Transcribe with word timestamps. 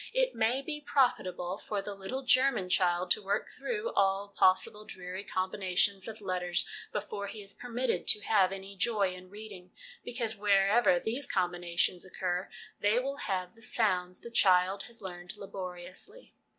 It 0.15 0.33
may 0.33 0.63
be 0.63 0.81
profitable 0.81 1.59
for 1.67 1.79
the 1.79 1.93
little 1.93 2.23
German 2.23 2.69
child 2.69 3.11
to 3.11 3.21
work 3.21 3.49
through 3.49 3.91
all 3.93 4.29
possible 4.35 4.83
dreary 4.83 5.23
combinations 5.23 6.07
of 6.07 6.21
letters 6.21 6.67
before 6.91 7.27
he 7.27 7.43
is 7.43 7.53
permitted 7.53 8.07
to 8.07 8.21
have 8.21 8.51
any 8.51 8.75
joy 8.75 9.13
in' 9.13 9.29
reading,' 9.29 9.73
because 10.03 10.35
wherever 10.35 10.99
these 10.99 11.27
combinations 11.27 12.03
occur 12.03 12.49
they 12.79 12.97
will 12.97 13.17
have 13.17 13.53
the 13.53 13.61
sounds 13.61 14.21
the 14.21 14.31
child 14.31 14.85
has 14.89 15.03
learned 15.03 15.37
laboriously. 15.37 16.33